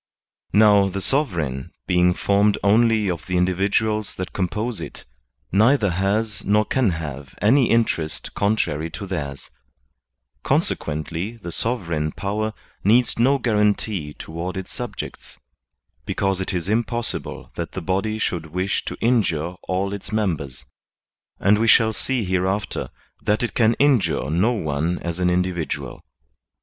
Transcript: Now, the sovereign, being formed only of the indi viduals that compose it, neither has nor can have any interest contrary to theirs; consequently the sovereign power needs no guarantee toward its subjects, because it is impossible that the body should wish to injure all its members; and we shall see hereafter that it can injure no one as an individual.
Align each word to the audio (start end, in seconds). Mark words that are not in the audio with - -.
Now, 0.51 0.89
the 0.89 0.99
sovereign, 0.99 1.73
being 1.85 2.15
formed 2.15 2.57
only 2.63 3.07
of 3.07 3.27
the 3.27 3.37
indi 3.37 3.53
viduals 3.53 4.15
that 4.15 4.33
compose 4.33 4.81
it, 4.81 5.05
neither 5.51 5.91
has 5.91 6.43
nor 6.43 6.65
can 6.65 6.89
have 6.89 7.35
any 7.39 7.69
interest 7.69 8.33
contrary 8.33 8.89
to 8.89 9.05
theirs; 9.05 9.51
consequently 10.41 11.37
the 11.37 11.51
sovereign 11.51 12.11
power 12.13 12.53
needs 12.83 13.19
no 13.19 13.37
guarantee 13.37 14.15
toward 14.15 14.57
its 14.57 14.73
subjects, 14.73 15.37
because 16.07 16.41
it 16.41 16.51
is 16.51 16.67
impossible 16.67 17.51
that 17.53 17.73
the 17.73 17.79
body 17.81 18.17
should 18.17 18.47
wish 18.47 18.83
to 18.85 18.97
injure 19.01 19.53
all 19.67 19.93
its 19.93 20.11
members; 20.11 20.65
and 21.39 21.59
we 21.59 21.67
shall 21.67 21.93
see 21.93 22.23
hereafter 22.23 22.89
that 23.21 23.43
it 23.43 23.53
can 23.53 23.75
injure 23.75 24.31
no 24.31 24.53
one 24.53 24.97
as 25.03 25.19
an 25.19 25.29
individual. 25.29 26.03